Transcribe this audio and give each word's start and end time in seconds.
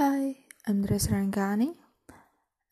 Hi, 0.00 0.32
I'm 0.64 0.80
Dres 0.80 1.12
Rangkani, 1.12 1.76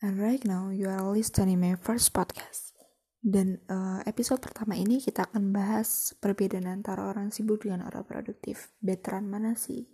and 0.01 0.17
right 0.17 0.41
now 0.41 0.73
you 0.73 0.89
are 0.89 1.05
listening 1.13 1.61
my 1.61 1.77
first 1.77 2.09
podcast. 2.09 2.73
Dan 3.21 3.61
uh, 3.69 4.01
episode 4.09 4.41
pertama 4.41 4.73
ini 4.73 4.97
kita 4.97 5.29
akan 5.29 5.53
bahas 5.53 6.17
perbedaan 6.17 6.65
antara 6.65 7.05
orang 7.05 7.29
sibuk 7.29 7.61
dengan 7.61 7.85
orang 7.85 8.01
produktif. 8.01 8.73
Veteran 8.81 9.29
mana 9.29 9.53
sih? 9.53 9.85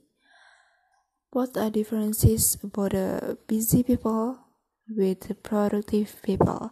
What 1.36 1.60
are 1.60 1.68
differences 1.68 2.56
about 2.64 2.96
the 2.96 3.36
busy 3.52 3.84
people 3.84 4.40
with 4.88 5.28
the 5.28 5.36
productive 5.36 6.16
people? 6.24 6.72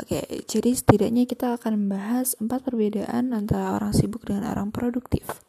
Oke, 0.00 0.16
okay, 0.16 0.24
jadi 0.48 0.80
setidaknya 0.80 1.28
kita 1.28 1.60
akan 1.60 1.76
membahas 1.76 2.40
empat 2.40 2.64
perbedaan 2.64 3.36
antara 3.36 3.76
orang 3.76 3.92
sibuk 3.92 4.24
dengan 4.24 4.48
orang 4.48 4.72
produktif. 4.72 5.44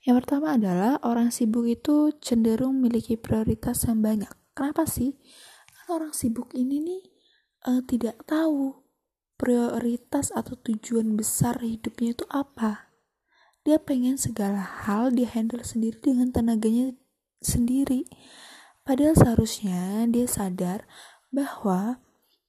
Yang 0.00 0.24
pertama 0.24 0.56
adalah 0.56 0.96
orang 1.04 1.28
sibuk 1.28 1.68
itu 1.68 2.16
cenderung 2.24 2.80
memiliki 2.80 3.20
prioritas 3.20 3.84
yang 3.84 4.00
banyak. 4.00 4.32
Kenapa 4.56 4.88
sih? 4.88 5.12
Karena 5.68 5.90
orang 6.00 6.12
sibuk 6.16 6.56
ini 6.56 6.80
nih 6.80 7.02
uh, 7.68 7.84
tidak 7.84 8.24
tahu 8.24 8.80
prioritas 9.36 10.32
atau 10.32 10.56
tujuan 10.56 11.20
besar 11.20 11.60
hidupnya 11.60 12.16
itu 12.16 12.24
apa. 12.32 12.88
Dia 13.60 13.76
pengen 13.76 14.16
segala 14.16 14.64
hal 14.88 15.12
dia 15.12 15.28
handle 15.28 15.60
sendiri 15.60 16.00
dengan 16.00 16.32
tenaganya 16.32 16.96
sendiri. 17.44 18.08
Padahal 18.80 19.12
seharusnya 19.12 20.08
dia 20.08 20.24
sadar 20.24 20.88
bahwa 21.28 22.00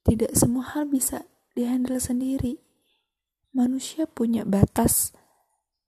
tidak 0.08 0.32
semua 0.32 0.72
hal 0.72 0.88
bisa 0.88 1.28
dihandle 1.52 2.00
sendiri. 2.00 2.64
Manusia 3.52 4.08
punya 4.08 4.48
batas 4.48 5.12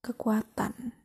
kekuatan 0.05 1.04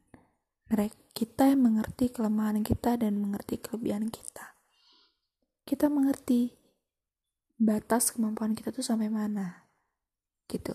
mereka 0.69 0.95
kita 1.17 1.51
yang 1.51 1.65
mengerti 1.65 2.13
kelemahan 2.13 2.63
kita 2.63 2.95
dan 2.95 3.19
mengerti 3.19 3.59
kelebihan 3.59 4.07
kita. 4.07 4.55
Kita 5.67 5.91
mengerti 5.91 6.55
batas 7.59 8.15
kemampuan 8.15 8.55
kita 8.55 8.71
tuh 8.71 8.85
sampai 8.85 9.11
mana 9.11 9.67
gitu. 10.47 10.73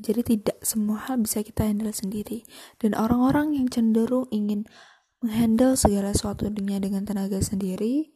Jadi 0.00 0.26
tidak 0.26 0.58
semua 0.64 1.06
hal 1.06 1.22
bisa 1.22 1.44
kita 1.44 1.68
handle 1.68 1.92
sendiri. 1.92 2.42
Dan 2.80 2.98
orang-orang 2.98 3.54
yang 3.54 3.70
cenderung 3.70 4.26
ingin 4.34 4.66
menghandle 5.22 5.78
segala 5.78 6.10
sesuatu 6.10 6.50
dunia 6.50 6.82
dengan 6.82 7.06
tenaga 7.06 7.38
sendiri 7.38 8.10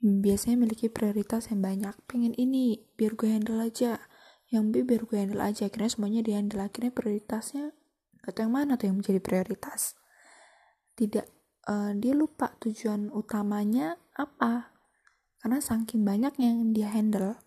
biasanya 0.00 0.64
memiliki 0.64 0.88
prioritas 0.88 1.52
yang 1.52 1.60
banyak. 1.60 1.92
Pengen 2.08 2.32
ini 2.38 2.88
biar 2.96 3.18
gue 3.18 3.28
handle 3.28 3.60
aja. 3.60 4.00
Yang 4.48 4.64
B 4.70 4.74
biar 4.86 5.02
gue 5.04 5.18
handle 5.18 5.44
aja. 5.44 5.68
Akhirnya 5.68 5.90
semuanya 5.92 6.22
di 6.24 6.32
handle 6.32 6.64
akhirnya 6.64 6.94
prioritasnya 6.94 7.76
atau 8.24 8.40
yang 8.44 8.52
mana 8.52 8.76
tuh 8.76 8.92
yang 8.92 9.00
menjadi 9.00 9.20
prioritas? 9.20 9.96
Tidak 10.96 11.26
uh, 11.68 11.92
dia 11.96 12.12
lupa 12.12 12.52
tujuan 12.60 13.08
utamanya 13.12 13.96
apa. 14.16 14.74
Karena 15.40 15.58
saking 15.60 16.04
banyak 16.04 16.36
yang 16.36 16.76
dia 16.76 16.92
handle. 16.92 17.40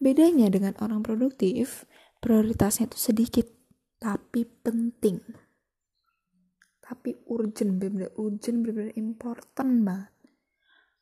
Bedanya 0.00 0.48
dengan 0.48 0.74
orang 0.80 1.04
produktif 1.04 1.84
prioritasnya 2.24 2.88
itu 2.88 2.98
sedikit 2.98 3.46
tapi 4.00 4.48
penting. 4.48 5.20
Tapi 6.82 7.14
urgent 7.30 7.78
benar-benar 7.78 8.10
urgent 8.18 8.56
benar-benar 8.64 8.94
important 8.98 9.72
banget. 9.84 10.12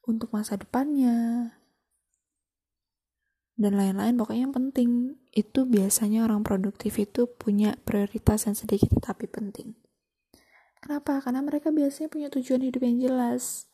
Untuk 0.05 0.35
masa 0.35 0.59
depannya 0.59 1.49
dan 3.61 3.77
lain-lain 3.77 4.17
pokoknya 4.17 4.49
yang 4.49 4.57
penting 4.57 5.21
itu 5.37 5.69
biasanya 5.69 6.25
orang 6.25 6.41
produktif 6.41 6.97
itu 6.97 7.29
punya 7.29 7.77
prioritas 7.85 8.49
yang 8.49 8.57
sedikit 8.57 8.89
tapi 9.05 9.29
penting. 9.29 9.77
Kenapa? 10.81 11.21
Karena 11.21 11.45
mereka 11.45 11.69
biasanya 11.69 12.09
punya 12.09 12.33
tujuan 12.33 12.65
hidup 12.65 12.81
yang 12.81 12.97
jelas. 12.97 13.69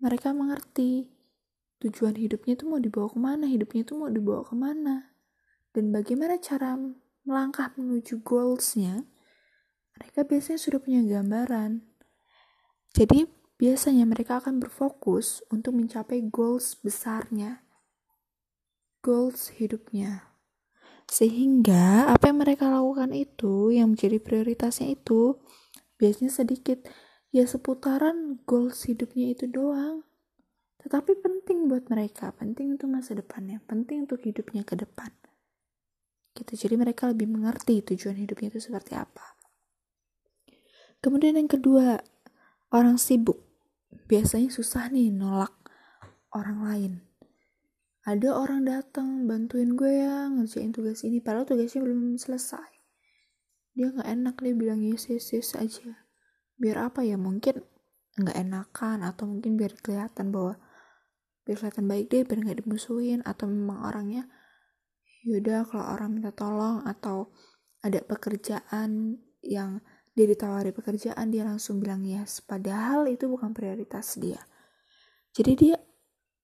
Mereka 0.00 0.32
mengerti 0.32 1.12
tujuan 1.84 2.16
hidupnya 2.16 2.56
itu 2.56 2.64
mau 2.64 2.80
dibawa 2.80 3.12
ke 3.12 3.20
mana 3.20 3.44
hidupnya 3.44 3.84
itu 3.84 3.92
mau 3.92 4.08
dibawa 4.08 4.40
ke 4.40 4.56
mana. 4.56 5.12
Dan 5.76 5.92
bagaimana 5.92 6.40
cara 6.40 6.80
melangkah 7.28 7.76
menuju 7.76 8.24
goalsnya 8.24 9.04
mereka 10.00 10.24
biasanya 10.24 10.56
sudah 10.64 10.80
punya 10.80 11.04
gambaran. 11.04 11.84
Jadi 12.96 13.28
biasanya 13.60 14.08
mereka 14.08 14.40
akan 14.40 14.64
berfokus 14.64 15.44
untuk 15.52 15.76
mencapai 15.76 16.24
goals 16.32 16.72
besarnya 16.80 17.67
goals 19.00 19.54
hidupnya. 19.56 20.28
Sehingga 21.08 22.12
apa 22.12 22.28
yang 22.28 22.44
mereka 22.44 22.68
lakukan 22.68 23.16
itu, 23.16 23.72
yang 23.72 23.96
menjadi 23.96 24.20
prioritasnya 24.20 24.92
itu, 24.92 25.40
biasanya 25.96 26.28
sedikit, 26.28 26.84
ya 27.32 27.48
seputaran 27.48 28.44
goals 28.44 28.84
hidupnya 28.84 29.32
itu 29.32 29.48
doang. 29.48 30.04
Tetapi 30.84 31.16
penting 31.24 31.66
buat 31.66 31.88
mereka, 31.88 32.30
penting 32.36 32.76
untuk 32.76 32.92
masa 32.92 33.16
depannya, 33.16 33.64
penting 33.64 34.04
untuk 34.04 34.20
hidupnya 34.20 34.62
ke 34.62 34.76
depan. 34.76 35.10
Gitu, 36.36 36.68
jadi 36.68 36.76
mereka 36.76 37.08
lebih 37.08 37.26
mengerti 37.26 37.82
tujuan 37.82 38.20
hidupnya 38.20 38.52
itu 38.52 38.60
seperti 38.62 38.94
apa. 38.94 39.34
Kemudian 41.00 41.40
yang 41.40 41.50
kedua, 41.50 41.98
orang 42.70 43.00
sibuk. 43.00 43.42
Biasanya 43.88 44.52
susah 44.52 44.92
nih 44.92 45.08
nolak 45.08 45.56
orang 46.36 46.60
lain 46.60 47.07
ada 48.08 48.40
orang 48.40 48.64
datang 48.64 49.28
bantuin 49.28 49.76
gue 49.76 50.00
ya 50.00 50.32
ngerjain 50.32 50.72
tugas 50.72 51.04
ini. 51.04 51.20
Padahal 51.20 51.44
tugasnya 51.44 51.84
belum 51.84 52.16
selesai. 52.16 52.72
Dia 53.76 53.92
nggak 53.92 54.08
enak 54.08 54.34
dia 54.40 54.54
bilang 54.56 54.80
yes 54.80 55.12
yes 55.12 55.36
yes 55.36 55.52
aja. 55.60 56.08
Biar 56.56 56.88
apa 56.88 57.04
ya 57.04 57.20
mungkin 57.20 57.60
nggak 58.16 58.32
enakan 58.32 59.04
atau 59.04 59.28
mungkin 59.28 59.60
biar 59.60 59.76
kelihatan 59.84 60.32
bahwa 60.32 60.56
biar 61.44 61.56
kelihatan 61.60 61.84
baik 61.84 62.08
deh 62.08 62.24
biar 62.24 62.38
nggak 62.48 62.58
dimusuhin. 62.64 63.20
Atau 63.28 63.44
memang 63.52 63.84
orangnya 63.84 64.24
yaudah 65.28 65.68
kalau 65.68 65.84
orang 65.92 66.16
minta 66.16 66.32
tolong 66.32 66.80
atau 66.88 67.28
ada 67.84 68.00
pekerjaan 68.00 69.20
yang 69.44 69.84
dia 70.16 70.24
ditawari 70.24 70.72
pekerjaan 70.72 71.28
dia 71.28 71.44
langsung 71.44 71.76
bilang 71.76 72.08
yes. 72.08 72.40
Padahal 72.40 73.04
itu 73.04 73.28
bukan 73.28 73.52
prioritas 73.52 74.16
dia. 74.16 74.40
Jadi 75.36 75.52
dia 75.60 75.76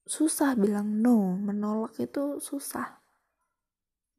susah 0.05 0.53
bilang 0.57 1.01
no 1.01 1.37
menolak 1.37 1.97
itu 2.01 2.39
susah. 2.41 3.01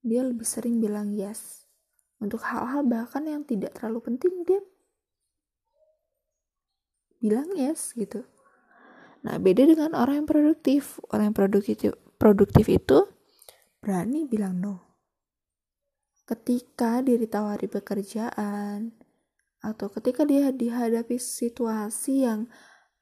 Dia 0.06 0.22
lebih 0.26 0.46
sering 0.46 0.82
bilang 0.82 1.14
yes. 1.14 1.66
Untuk 2.22 2.42
hal-hal 2.46 2.86
bahkan 2.86 3.26
yang 3.26 3.46
tidak 3.46 3.78
terlalu 3.78 4.14
penting 4.14 4.46
dia 4.46 4.62
bilang 7.22 7.50
yes 7.58 7.98
gitu. 7.98 8.22
Nah 9.26 9.42
beda 9.42 9.66
dengan 9.66 9.98
orang 9.98 10.26
yang 10.26 10.30
produktif. 10.30 11.02
Orang 11.10 11.34
yang 11.34 11.38
produktif 11.38 11.94
produktif 12.22 12.66
itu 12.70 13.10
berani 13.82 14.30
bilang 14.30 14.62
no. 14.62 14.76
Ketika 16.26 17.06
dia 17.06 17.18
ditawari 17.18 17.70
pekerjaan 17.70 18.94
atau 19.62 19.90
ketika 19.90 20.26
dia 20.26 20.50
dihadapi 20.54 21.18
situasi 21.18 22.26
yang 22.26 22.50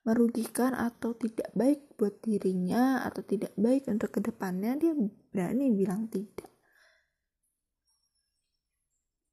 merugikan 0.03 0.75
atau 0.75 1.15
tidak 1.15 1.47
baik 1.55 1.95
buat 1.95 2.19
dirinya 2.19 3.07
atau 3.07 3.23
tidak 3.23 3.55
baik 3.55 3.87
untuk 3.87 4.11
ke 4.11 4.19
depannya 4.19 4.75
dia 4.75 4.91
berani 5.31 5.71
bilang 5.71 6.11
tidak. 6.11 6.51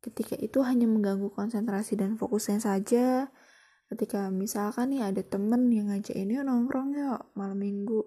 Ketika 0.00 0.38
itu 0.40 0.64
hanya 0.64 0.88
mengganggu 0.88 1.28
konsentrasi 1.34 1.98
dan 1.98 2.16
fokusnya 2.16 2.58
saja. 2.62 3.28
Ketika 3.90 4.30
misalkan 4.30 4.94
nih 4.94 5.10
ada 5.10 5.20
temen 5.26 5.66
yang 5.74 5.90
ngajak 5.90 6.14
ini 6.14 6.38
nongkrong 6.40 6.94
ya 6.94 7.18
malam 7.34 7.58
minggu. 7.58 8.06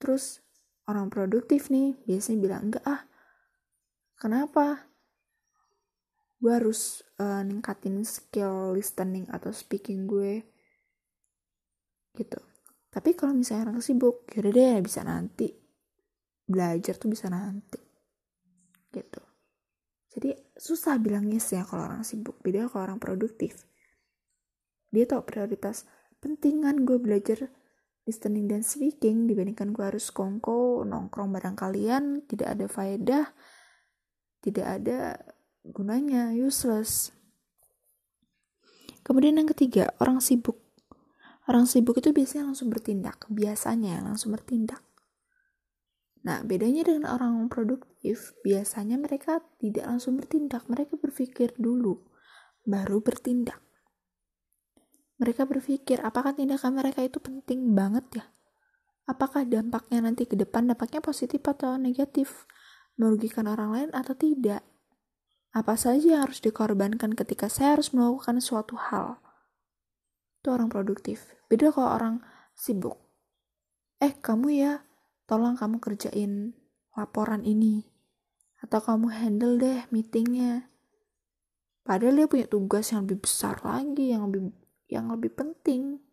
Terus 0.00 0.40
orang 0.88 1.12
produktif 1.12 1.68
nih 1.68 1.94
biasanya 2.08 2.38
bilang 2.40 2.62
enggak 2.72 2.84
ah 2.88 3.02
kenapa 4.16 4.88
gue 6.46 6.54
harus 6.54 7.02
uh, 7.18 7.42
ningkatin 7.42 8.06
skill 8.06 8.70
listening 8.78 9.26
atau 9.34 9.50
speaking 9.50 10.06
gue. 10.06 10.46
Gitu. 12.14 12.38
Tapi 12.86 13.18
kalau 13.18 13.34
misalnya 13.34 13.74
orang 13.74 13.82
sibuk 13.82 14.30
yaudah 14.30 14.54
deh 14.54 14.78
bisa 14.78 15.02
nanti. 15.02 15.50
Belajar 16.46 16.94
tuh 16.94 17.10
bisa 17.10 17.26
nanti. 17.26 17.82
Gitu. 18.94 19.22
Jadi 20.14 20.30
susah 20.54 21.02
bilang 21.02 21.26
yes 21.34 21.50
ya 21.50 21.66
kalau 21.66 21.90
orang 21.90 22.06
sibuk. 22.06 22.38
Beda 22.46 22.70
kalau 22.70 22.94
orang 22.94 23.02
produktif. 23.02 23.66
Dia 24.94 25.02
tahu 25.02 25.26
prioritas 25.26 25.82
pentingan 26.22 26.86
gue 26.86 27.02
belajar 27.02 27.50
listening 28.06 28.46
dan 28.46 28.62
speaking 28.62 29.26
dibandingkan 29.26 29.74
gue 29.74 29.82
harus 29.82 30.14
kongko 30.14 30.86
nongkrong 30.86 31.34
bareng 31.34 31.58
kalian 31.58 32.22
tidak 32.30 32.54
ada 32.54 32.66
faedah 32.70 33.26
tidak 34.46 34.66
ada 34.78 35.18
gunanya 35.70 36.30
useless. 36.34 37.10
Kemudian 39.06 39.38
yang 39.38 39.46
ketiga 39.50 39.94
orang 40.02 40.18
sibuk. 40.18 40.58
Orang 41.46 41.70
sibuk 41.70 42.02
itu 42.02 42.10
biasanya 42.10 42.50
langsung 42.50 42.74
bertindak 42.74 43.22
biasanya 43.30 44.02
langsung 44.02 44.34
bertindak. 44.34 44.82
Nah 46.26 46.42
bedanya 46.42 46.82
dengan 46.82 47.06
orang 47.14 47.46
produktif 47.46 48.34
biasanya 48.42 48.98
mereka 48.98 49.38
tidak 49.62 49.86
langsung 49.86 50.18
bertindak 50.18 50.66
mereka 50.66 50.98
berpikir 50.98 51.54
dulu 51.54 52.02
baru 52.66 52.98
bertindak. 52.98 53.62
Mereka 55.22 55.46
berpikir 55.46 56.02
apakah 56.02 56.34
tindakan 56.34 56.76
mereka 56.76 57.06
itu 57.06 57.22
penting 57.22 57.72
banget 57.78 58.04
ya? 58.20 58.24
Apakah 59.06 59.46
dampaknya 59.46 60.02
nanti 60.02 60.26
ke 60.26 60.34
depan 60.34 60.66
dampaknya 60.66 60.98
positif 60.98 61.46
atau 61.46 61.78
negatif? 61.78 62.44
Merugikan 62.98 63.46
orang 63.46 63.70
lain 63.70 63.90
atau 63.94 64.18
tidak 64.18 64.66
apa 65.56 65.72
saja 65.72 66.04
yang 66.04 66.22
harus 66.28 66.44
dikorbankan 66.44 67.16
ketika 67.16 67.48
saya 67.48 67.80
harus 67.80 67.96
melakukan 67.96 68.44
suatu 68.44 68.76
hal? 68.76 69.16
Itu 70.44 70.52
orang 70.52 70.68
produktif. 70.68 71.32
Beda 71.48 71.72
kalau 71.72 71.96
orang 71.96 72.14
sibuk. 72.52 73.00
Eh 73.96 74.12
kamu 74.20 74.52
ya 74.52 74.84
tolong 75.24 75.56
kamu 75.56 75.80
kerjain 75.80 76.52
laporan 76.92 77.40
ini. 77.40 77.88
Atau 78.60 78.84
kamu 78.84 79.08
handle 79.16 79.56
deh 79.56 79.88
meetingnya. 79.88 80.68
Padahal 81.88 82.20
dia 82.20 82.28
punya 82.28 82.46
tugas 82.52 82.92
yang 82.92 83.08
lebih 83.08 83.24
besar 83.24 83.56
lagi 83.64 84.12
yang 84.12 84.28
lebih 84.28 84.52
yang 84.92 85.08
lebih 85.08 85.32
penting. 85.32 86.04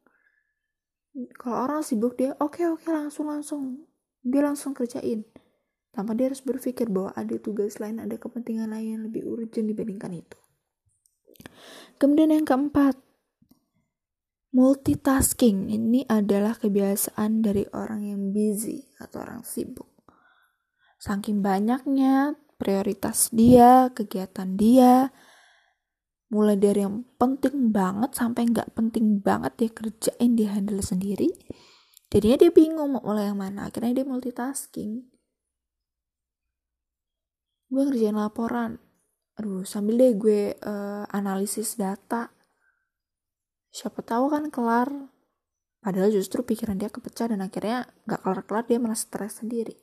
Kalau 1.36 1.68
orang 1.68 1.84
sibuk 1.84 2.16
dia 2.16 2.32
oke 2.40 2.64
okay, 2.64 2.72
oke 2.72 2.88
okay, 2.88 2.96
langsung 2.96 3.28
langsung. 3.28 3.92
Dia 4.24 4.40
langsung 4.40 4.72
kerjain 4.72 5.28
tanpa 5.94 6.18
dia 6.18 6.34
harus 6.34 6.42
berpikir 6.42 6.90
bahwa 6.90 7.14
ada 7.14 7.38
tugas 7.38 7.78
lain 7.78 8.02
ada 8.02 8.18
kepentingan 8.18 8.74
lain 8.74 9.00
yang 9.00 9.04
lebih 9.06 9.30
urgent 9.30 9.70
dibandingkan 9.70 10.12
itu. 10.18 10.38
Kemudian 12.02 12.34
yang 12.34 12.44
keempat 12.44 12.98
multitasking. 14.54 15.74
Ini 15.74 16.06
adalah 16.10 16.56
kebiasaan 16.56 17.42
dari 17.42 17.66
orang 17.74 18.06
yang 18.06 18.22
busy 18.34 18.86
atau 19.02 19.26
orang 19.26 19.42
sibuk. 19.42 19.90
Saking 21.02 21.44
banyaknya 21.44 22.38
prioritas 22.56 23.28
dia 23.34 23.92
kegiatan 23.92 24.56
dia 24.56 25.12
mulai 26.32 26.56
dari 26.56 26.82
yang 26.82 27.04
penting 27.20 27.76
banget 27.76 28.16
sampai 28.16 28.48
nggak 28.48 28.72
penting 28.74 29.20
banget 29.20 29.54
dia 29.60 29.70
kerjain 29.70 30.32
dia 30.34 30.50
handle 30.56 30.80
sendiri 30.82 31.28
jadinya 32.08 32.40
dia 32.40 32.52
bingung 32.56 32.96
mau 32.96 33.04
mulai 33.04 33.30
yang 33.30 33.38
mana. 33.42 33.68
Akhirnya 33.68 34.02
dia 34.02 34.08
multitasking 34.08 35.13
gue 37.74 37.84
ngerjain 37.90 38.14
laporan. 38.14 38.78
Aduh 39.42 39.66
sambil 39.66 39.98
deh 39.98 40.14
gue 40.14 40.54
uh, 40.62 41.10
analisis 41.10 41.74
data. 41.74 42.30
Siapa 43.74 44.06
tahu 44.06 44.30
kan 44.30 44.54
kelar. 44.54 45.10
Padahal 45.82 46.14
justru 46.14 46.46
pikiran 46.46 46.78
dia 46.78 46.94
kepecah 46.94 47.34
dan 47.34 47.42
akhirnya 47.42 47.90
nggak 48.06 48.22
kelar-kelar 48.22 48.64
dia 48.70 48.78
malah 48.80 48.96
stres 48.96 49.42
sendiri. 49.42 49.76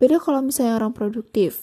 Beda 0.00 0.16
kalau 0.16 0.40
misalnya 0.40 0.80
orang 0.80 0.96
produktif. 0.96 1.60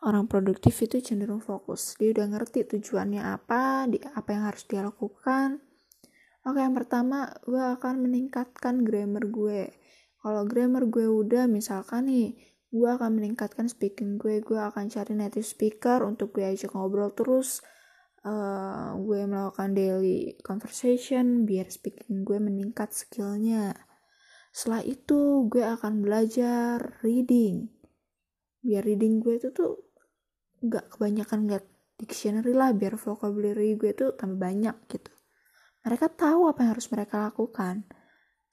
Orang 0.00 0.26
produktif 0.26 0.80
itu 0.80 0.98
cenderung 1.04 1.44
fokus. 1.44 1.94
Dia 2.00 2.16
udah 2.16 2.26
ngerti 2.32 2.64
tujuannya 2.64 3.20
apa 3.20 3.84
di 3.86 4.00
apa 4.00 4.28
yang 4.32 4.48
harus 4.48 4.64
dia 4.64 4.80
lakukan. 4.80 5.60
Oke 6.46 6.58
yang 6.62 6.72
pertama 6.72 7.28
gue 7.44 7.60
akan 7.60 8.06
meningkatkan 8.08 8.82
grammar 8.82 9.28
gue. 9.28 9.70
Kalau 10.24 10.42
grammar 10.48 10.88
gue 10.88 11.06
udah 11.06 11.44
misalkan 11.46 12.08
nih 12.08 12.55
gue 12.76 12.90
akan 12.92 13.16
meningkatkan 13.16 13.66
speaking 13.66 14.20
gue. 14.20 14.44
Gue 14.44 14.60
akan 14.60 14.92
cari 14.92 15.16
native 15.16 15.48
speaker 15.48 16.04
untuk 16.04 16.36
gue 16.36 16.44
ajak 16.44 16.76
ngobrol 16.76 17.10
terus 17.16 17.64
uh, 18.28 18.92
gue 19.00 19.24
melakukan 19.24 19.72
daily 19.72 20.36
conversation 20.44 21.48
biar 21.48 21.72
speaking 21.72 22.22
gue 22.22 22.36
meningkat 22.36 22.92
skillnya. 22.92 23.72
Setelah 24.52 24.84
itu 24.84 25.48
gue 25.48 25.64
akan 25.64 26.04
belajar 26.04 27.00
reading. 27.00 27.72
Biar 28.60 28.84
reading 28.84 29.24
gue 29.24 29.40
itu 29.40 29.50
tuh 29.50 29.88
nggak 30.60 30.96
kebanyakan 30.96 31.48
nggak 31.48 31.64
dictionary 31.96 32.52
lah 32.52 32.76
biar 32.76 33.00
vocabulary 33.00 33.74
gue 33.80 33.96
tuh 33.96 34.12
tambah 34.14 34.36
banyak 34.36 34.76
gitu. 34.92 35.12
Mereka 35.82 36.12
tahu 36.14 36.52
apa 36.52 36.66
yang 36.66 36.70
harus 36.76 36.88
mereka 36.92 37.30
lakukan 37.30 37.88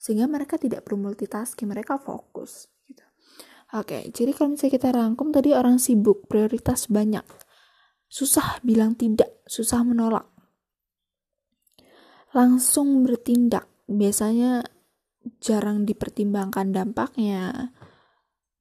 sehingga 0.00 0.28
mereka 0.28 0.60
tidak 0.60 0.84
perlu 0.84 1.08
multitasking 1.08 1.70
mereka 1.70 1.96
fokus 1.96 2.73
oke 3.74 4.14
jadi 4.14 4.30
kalau 4.30 4.54
misalnya 4.54 4.74
kita 4.78 4.88
rangkum 4.94 5.28
tadi 5.34 5.50
orang 5.52 5.82
sibuk 5.82 6.30
prioritas 6.30 6.86
banyak 6.86 7.26
susah 8.06 8.62
bilang 8.62 8.94
tidak 8.94 9.42
susah 9.50 9.82
menolak 9.82 10.30
langsung 12.30 13.02
bertindak 13.02 13.66
biasanya 13.90 14.62
jarang 15.42 15.82
dipertimbangkan 15.82 16.70
dampaknya 16.70 17.74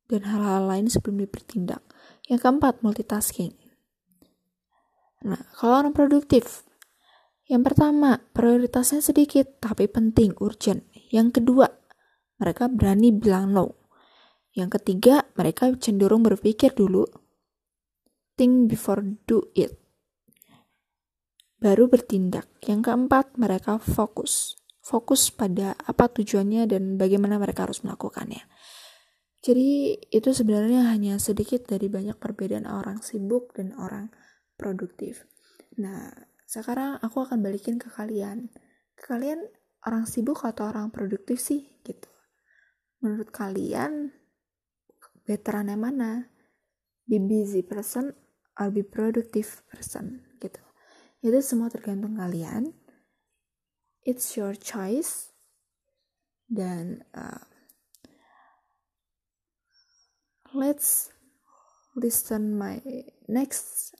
dan 0.09 0.21
hal-hal 0.27 0.67
lain 0.67 0.87
sebelum 0.91 1.23
dipertindak 1.23 1.81
yang 2.27 2.39
keempat, 2.39 2.79
multitasking. 2.79 3.51
Nah, 5.23 5.39
kalau 5.55 5.83
orang 5.83 5.95
produktif, 5.95 6.67
yang 7.47 7.63
pertama, 7.63 8.19
prioritasnya 8.31 9.03
sedikit 9.03 9.59
tapi 9.59 9.87
penting, 9.87 10.35
urgent. 10.39 10.87
Yang 11.11 11.39
kedua, 11.39 11.67
mereka 12.39 12.67
berani 12.71 13.11
bilang 13.11 13.51
no. 13.51 13.82
Yang 14.53 14.81
ketiga, 14.81 15.25
mereka 15.33 15.73
cenderung 15.81 16.21
berpikir 16.21 16.77
dulu, 16.77 17.09
think 18.37 18.69
before 18.69 19.01
do 19.25 19.49
it. 19.57 19.73
Baru 21.57 21.89
bertindak. 21.89 22.45
Yang 22.61 22.91
keempat, 22.91 23.39
mereka 23.39 23.81
fokus. 23.81 24.59
Fokus 24.83 25.31
pada 25.31 25.73
apa 25.87 26.11
tujuannya 26.11 26.67
dan 26.67 26.99
bagaimana 26.99 27.39
mereka 27.39 27.65
harus 27.65 27.81
melakukannya. 27.87 28.43
Jadi 29.43 29.99
itu 30.11 30.29
sebenarnya 30.31 30.91
hanya 30.91 31.19
sedikit 31.19 31.67
dari 31.67 31.91
banyak 31.91 32.15
perbedaan 32.15 32.67
orang 32.67 33.03
sibuk 33.03 33.55
dan 33.55 33.75
orang 33.75 34.11
produktif. 34.55 35.27
Nah, 35.79 36.11
sekarang 36.47 36.99
aku 36.99 37.27
akan 37.27 37.43
balikin 37.43 37.75
ke 37.75 37.91
kalian. 37.91 38.51
Ke 38.95 39.15
kalian 39.15 39.43
orang 39.83 40.07
sibuk 40.07 40.43
atau 40.47 40.71
orang 40.71 40.91
produktif 40.95 41.43
sih 41.43 41.67
gitu. 41.83 42.07
Menurut 43.03 43.35
kalian 43.35 44.15
veteran 45.23 45.71
yang 45.71 45.81
mana? 45.81 46.29
Be 47.03 47.19
busy 47.19 47.63
person 47.63 48.15
or 48.59 48.71
be 48.71 48.83
productive 48.83 49.63
person 49.67 50.23
gitu. 50.39 50.61
Itu 51.23 51.39
semua 51.39 51.71
tergantung 51.71 52.19
kalian. 52.19 52.75
It's 54.03 54.35
your 54.35 54.55
choice. 54.55 55.31
Dan 56.47 57.07
uh, 57.15 57.43
let's 60.53 61.09
listen 61.95 62.59
my 62.59 62.83
next 63.25 63.97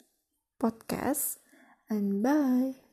podcast 0.62 1.42
and 1.90 2.22
bye 2.22 2.93